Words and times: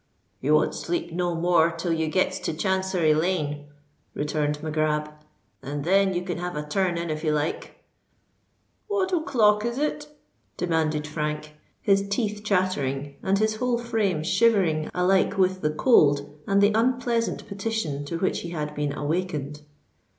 "You 0.39 0.55
won't 0.55 0.73
sleep 0.73 1.13
no 1.13 1.35
more 1.35 1.69
till 1.69 1.93
you 1.93 2.07
gets 2.07 2.39
to 2.39 2.55
Chancery 2.55 3.13
Lane," 3.13 3.65
returned 4.15 4.63
Mac 4.63 4.73
Grab; 4.73 5.11
"and 5.61 5.83
then 5.83 6.15
you 6.15 6.23
can 6.23 6.39
have 6.39 6.55
a 6.55 6.65
turn 6.67 6.97
in 6.97 7.11
if 7.11 7.23
you 7.23 7.31
like." 7.31 7.75
"What 8.87 9.13
o'clock 9.13 9.63
is 9.63 9.77
it?" 9.77 10.07
demanded 10.57 11.05
Frank, 11.05 11.53
his 11.83 12.09
teeth 12.09 12.43
chattering 12.43 13.17
and 13.21 13.37
his 13.37 13.57
whole 13.57 13.77
frame 13.77 14.23
shivering 14.23 14.89
alike 14.91 15.37
with 15.37 15.61
the 15.61 15.69
cold 15.69 16.35
and 16.47 16.61
the 16.61 16.71
unpleasant 16.73 17.47
petition 17.47 18.03
to 18.05 18.17
which 18.17 18.39
he 18.39 18.49
had 18.49 18.73
been 18.73 18.93
awakened. 18.93 19.61